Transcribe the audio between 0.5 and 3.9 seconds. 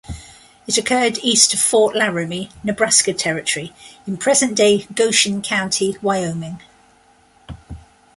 It occurred east of Fort Laramie, Nebraska Territory,